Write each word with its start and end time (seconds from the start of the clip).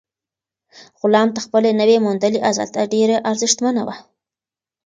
غلام 1.01 1.27
ته 1.35 1.39
خپله 1.45 1.69
نوي 1.81 1.97
موندلې 2.05 2.39
ازادي 2.51 2.83
ډېره 2.93 3.15
ارزښتمنه 3.31 3.81
وه. 3.87 3.95